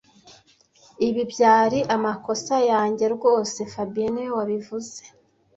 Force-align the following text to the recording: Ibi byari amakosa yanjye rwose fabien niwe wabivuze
Ibi 1.07 1.21
byari 1.33 1.79
amakosa 1.95 2.55
yanjye 2.71 3.05
rwose 3.15 3.59
fabien 3.71 4.11
niwe 4.13 4.31
wabivuze 4.37 5.01